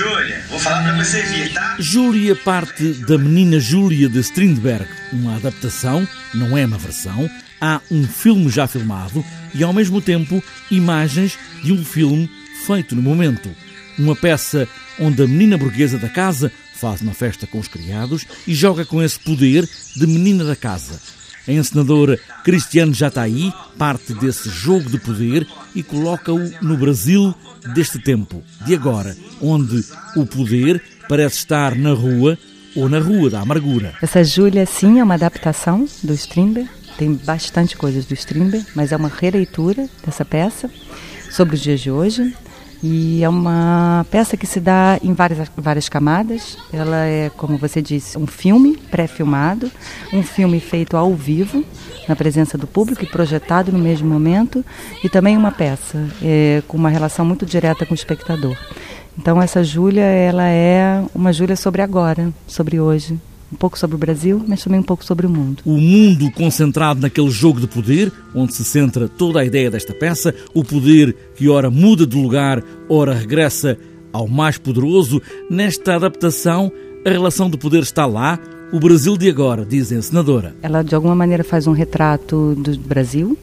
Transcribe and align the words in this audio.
Júlia, 0.00 0.42
vou 0.48 0.58
falar 0.58 0.82
pra 0.82 1.04
você 1.04 1.20
vir, 1.24 1.52
tá? 1.52 1.76
Júlia 1.78 2.34
parte 2.34 2.94
da 3.04 3.18
Menina 3.18 3.60
Júlia 3.60 4.08
de 4.08 4.18
Strindberg, 4.20 4.88
uma 5.12 5.36
adaptação, 5.36 6.08
não 6.32 6.56
é 6.56 6.64
uma 6.64 6.78
versão. 6.78 7.28
Há 7.60 7.82
um 7.90 8.04
filme 8.04 8.48
já 8.48 8.66
filmado 8.66 9.22
e, 9.54 9.62
ao 9.62 9.74
mesmo 9.74 10.00
tempo, 10.00 10.42
imagens 10.70 11.38
de 11.62 11.70
um 11.74 11.84
filme 11.84 12.30
feito 12.66 12.96
no 12.96 13.02
momento. 13.02 13.54
Uma 13.98 14.16
peça 14.16 14.66
onde 14.98 15.22
a 15.22 15.26
menina 15.26 15.58
burguesa 15.58 15.98
da 15.98 16.08
casa 16.08 16.50
faz 16.72 17.02
uma 17.02 17.12
festa 17.12 17.46
com 17.46 17.58
os 17.58 17.68
criados 17.68 18.26
e 18.46 18.54
joga 18.54 18.86
com 18.86 19.02
esse 19.02 19.20
poder 19.20 19.68
de 19.94 20.06
menina 20.06 20.44
da 20.44 20.56
casa. 20.56 20.98
A 21.46 21.52
encenadora 21.52 22.18
Cristiane 22.44 22.92
Jataí 22.92 23.52
parte 23.78 24.12
desse 24.14 24.48
jogo 24.48 24.90
de 24.90 24.98
poder 24.98 25.46
e 25.74 25.82
coloca-o 25.82 26.38
no 26.60 26.76
Brasil 26.76 27.34
deste 27.74 27.98
tempo, 27.98 28.42
de 28.66 28.74
agora, 28.74 29.16
onde 29.40 29.84
o 30.16 30.26
poder 30.26 30.82
parece 31.08 31.36
estar 31.36 31.74
na 31.74 31.92
rua 31.92 32.38
ou 32.76 32.88
na 32.88 32.98
Rua 32.98 33.30
da 33.30 33.40
Amargura. 33.40 33.94
Essa 34.00 34.22
Júlia, 34.22 34.64
sim, 34.64 35.00
é 35.00 35.04
uma 35.04 35.14
adaptação 35.14 35.88
do 36.02 36.12
Strindberg. 36.14 36.68
Tem 36.96 37.12
bastante 37.14 37.76
coisas 37.76 38.04
do 38.04 38.14
Strindberg, 38.14 38.66
mas 38.74 38.92
é 38.92 38.96
uma 38.96 39.08
releitura 39.08 39.88
dessa 40.04 40.24
peça 40.24 40.70
sobre 41.30 41.56
os 41.56 41.60
dias 41.60 41.80
de 41.80 41.90
hoje. 41.90 42.34
E 42.82 43.22
é 43.22 43.28
uma 43.28 44.06
peça 44.10 44.36
que 44.36 44.46
se 44.46 44.58
dá 44.58 44.98
em 45.02 45.12
várias, 45.12 45.50
várias 45.56 45.88
camadas. 45.88 46.56
Ela 46.72 47.04
é, 47.04 47.30
como 47.36 47.58
você 47.58 47.82
disse, 47.82 48.16
um 48.16 48.26
filme 48.26 48.76
pré-filmado, 48.90 49.70
um 50.12 50.22
filme 50.22 50.58
feito 50.60 50.96
ao 50.96 51.14
vivo, 51.14 51.62
na 52.08 52.16
presença 52.16 52.56
do 52.56 52.66
público 52.66 53.04
e 53.04 53.06
projetado 53.06 53.70
no 53.70 53.78
mesmo 53.78 54.08
momento, 54.08 54.64
e 55.04 55.08
também 55.08 55.36
uma 55.36 55.52
peça 55.52 56.08
é, 56.22 56.62
com 56.66 56.76
uma 56.76 56.88
relação 56.88 57.24
muito 57.24 57.44
direta 57.44 57.84
com 57.84 57.92
o 57.92 57.94
espectador. 57.94 58.56
Então 59.18 59.40
essa 59.42 59.62
Júlia, 59.62 60.04
ela 60.04 60.48
é 60.48 61.04
uma 61.14 61.32
Júlia 61.32 61.56
sobre 61.56 61.82
agora, 61.82 62.32
sobre 62.46 62.80
hoje, 62.80 63.18
um 63.52 63.56
pouco 63.56 63.78
sobre 63.78 63.96
o 63.96 63.98
Brasil, 63.98 64.42
mas 64.46 64.62
também 64.62 64.80
um 64.80 64.84
pouco 64.84 65.04
sobre 65.04 65.26
o 65.26 65.30
mundo. 65.30 65.62
O 65.64 65.78
mundo 65.78 66.30
concentrado 66.32 67.00
naquele 67.00 67.30
jogo 67.30 67.60
de 67.60 67.66
poder, 67.66 68.12
onde 68.34 68.54
se 68.54 68.64
centra 68.64 69.08
toda 69.08 69.40
a 69.40 69.44
ideia 69.44 69.70
desta 69.70 69.92
peça, 69.92 70.34
o 70.54 70.62
poder 70.62 71.14
que 71.34 71.48
ora 71.48 71.70
muda 71.70 72.06
de 72.06 72.16
lugar, 72.16 72.62
ora 72.88 73.14
regressa 73.14 73.76
ao 74.12 74.28
mais 74.28 74.58
poderoso. 74.58 75.20
Nesta 75.48 75.96
adaptação, 75.96 76.70
a 77.04 77.10
relação 77.10 77.50
de 77.50 77.56
poder 77.56 77.82
está 77.82 78.06
lá, 78.06 78.38
o 78.72 78.78
Brasil 78.78 79.16
de 79.16 79.28
agora, 79.28 79.64
diz 79.64 79.90
a 79.90 79.96
encenadora. 79.96 80.54
Ela, 80.62 80.82
de 80.82 80.94
alguma 80.94 81.14
maneira, 81.14 81.42
faz 81.42 81.66
um 81.66 81.72
retrato 81.72 82.54
do 82.54 82.78
Brasil, 82.78 83.36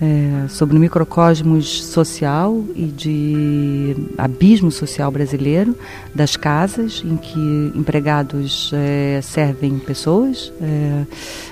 é, 0.00 0.48
sobre 0.48 0.76
o 0.76 0.80
microcosmos 0.80 1.84
social 1.84 2.64
e 2.74 2.86
de 2.86 3.96
abismo 4.18 4.70
social 4.70 5.10
brasileiro, 5.10 5.76
das 6.14 6.36
casas 6.36 7.02
em 7.04 7.16
que 7.16 7.72
empregados 7.74 8.70
é, 8.74 9.20
servem 9.22 9.78
pessoas. 9.78 10.52
É, 10.60 11.04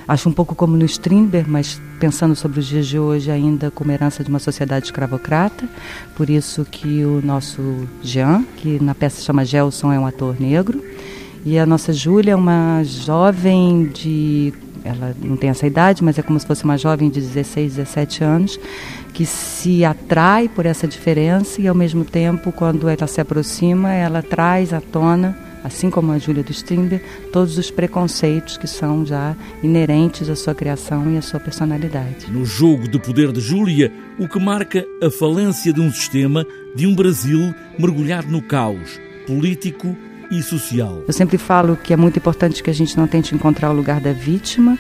acho 0.08 0.28
um 0.28 0.32
pouco 0.32 0.54
como 0.54 0.76
no 0.76 0.84
Strindberg, 0.84 1.48
mas 1.48 1.80
pensando 2.00 2.34
sobre 2.34 2.58
os 2.58 2.66
dias 2.66 2.86
de 2.86 2.98
hoje 2.98 3.30
ainda 3.30 3.70
como 3.70 3.92
herança 3.92 4.24
de 4.24 4.28
uma 4.28 4.40
sociedade 4.40 4.86
escravocrata. 4.86 5.68
Por 6.16 6.28
isso 6.28 6.66
que 6.68 7.04
o 7.04 7.20
nosso 7.24 7.86
Jean, 8.02 8.44
que 8.56 8.82
na 8.82 8.94
peça 8.94 9.22
chama 9.22 9.44
Gelson, 9.44 9.92
é 9.92 9.98
um 9.98 10.06
ator 10.06 10.40
negro. 10.40 10.82
E 11.44 11.58
a 11.58 11.66
nossa 11.66 11.92
Júlia 11.92 12.32
é 12.32 12.36
uma 12.36 12.82
jovem 12.84 13.86
de 13.86 14.52
ela 14.84 15.14
não 15.22 15.36
tem 15.36 15.50
essa 15.50 15.66
idade, 15.66 16.02
mas 16.02 16.19
é 16.19 16.22
como 16.22 16.38
se 16.38 16.47
fosse 16.47 16.64
uma 16.64 16.77
jovem 16.77 17.08
de 17.08 17.20
16, 17.20 17.77
17 17.77 18.25
anos, 18.25 18.61
que 19.12 19.25
se 19.27 19.84
atrai 19.84 20.48
por 20.48 20.66
essa 20.66 20.86
diferença 20.86 21.61
e, 21.61 21.69
ao 21.69 21.75
mesmo 21.75 22.05
tempo, 22.05 22.50
quando 22.52 22.88
ela 22.88 23.06
se 23.06 23.20
aproxima, 23.20 23.92
ela 23.92 24.22
traz 24.22 24.72
à 24.72 24.80
tona, 24.80 25.36
assim 25.62 25.91
como 25.91 26.12
a 26.12 26.19
Júlia 26.19 26.42
do 26.42 26.50
Strindberg, 26.50 27.05
todos 27.33 27.58
os 27.58 27.70
preconceitos 27.70 28.56
que 28.56 28.66
são 28.66 29.06
já 29.06 29.36
inerentes 29.62 30.28
à 30.28 30.34
sua 30.34 30.55
criação 30.55 31.10
e 31.12 31.19
à 31.19 31.22
sua 31.22 31.38
personalidade. 31.38 32.30
No 32.30 32.44
jogo 32.44 32.88
de 32.88 32.99
poder 32.99 33.31
de 33.32 33.41
Júlia, 33.41 33.93
o 34.19 34.26
que 34.26 34.41
marca 34.41 34.84
a 35.03 35.10
falência 35.10 35.72
de 35.72 35.81
um 35.81 35.93
sistema, 35.93 36.44
de 36.75 36.87
um 36.87 36.94
Brasil 36.94 37.54
mergulhado 37.78 38.28
no 38.28 38.43
caos 38.43 39.00
político, 39.26 39.97
e 40.32 40.43
social. 40.43 41.04
Eu 41.06 41.12
sempre 41.12 41.37
falo 41.37 41.76
que 41.76 41.93
é 41.93 41.97
muito 41.97 42.19
importante 42.19 42.62
que 42.62 42.70
a 42.70 42.72
gente 42.72 42.97
não 42.97 43.06
tente 43.06 43.34
encontrar 43.34 43.70
o 43.70 43.75
lugar 43.75 44.00
da 44.00 44.12
vítima, 44.12 44.78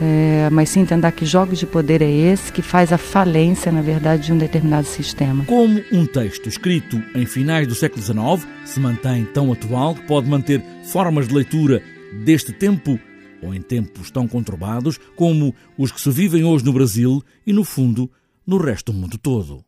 é, 0.00 0.48
mas 0.50 0.70
sim 0.70 0.80
entender 0.80 1.12
que 1.12 1.26
jogos 1.26 1.58
de 1.58 1.66
poder 1.66 2.02
é 2.02 2.10
esse 2.10 2.50
que 2.50 2.62
faz 2.62 2.92
a 2.92 2.98
falência, 2.98 3.70
na 3.70 3.82
verdade, 3.82 4.24
de 4.24 4.32
um 4.32 4.38
determinado 4.38 4.86
sistema. 4.86 5.44
Como 5.44 5.80
um 5.92 6.06
texto 6.06 6.48
escrito 6.48 7.00
em 7.14 7.26
finais 7.26 7.68
do 7.68 7.74
século 7.74 8.02
XIX 8.02 8.48
se 8.64 8.80
mantém 8.80 9.24
tão 9.26 9.52
atual 9.52 9.94
que 9.94 10.02
pode 10.02 10.28
manter 10.28 10.64
formas 10.84 11.28
de 11.28 11.34
leitura 11.34 11.82
deste 12.24 12.52
tempo 12.52 12.98
ou 13.42 13.54
em 13.54 13.60
tempos 13.60 14.10
tão 14.10 14.26
conturbados 14.26 14.98
como 15.14 15.54
os 15.76 15.92
que 15.92 16.00
se 16.00 16.10
vivem 16.10 16.44
hoje 16.44 16.64
no 16.64 16.72
Brasil 16.72 17.22
e, 17.46 17.52
no 17.52 17.62
fundo, 17.62 18.10
no 18.46 18.56
resto 18.56 18.90
do 18.90 18.98
mundo 18.98 19.18
todo. 19.18 19.62